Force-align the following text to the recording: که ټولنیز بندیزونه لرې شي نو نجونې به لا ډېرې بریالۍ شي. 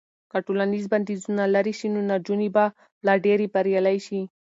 که 0.31 0.37
ټولنیز 0.45 0.85
بندیزونه 0.93 1.43
لرې 1.55 1.73
شي 1.79 1.87
نو 1.93 1.99
نجونې 2.11 2.49
به 2.55 2.65
لا 3.05 3.13
ډېرې 3.25 3.47
بریالۍ 3.53 3.97
شي. 4.05 4.21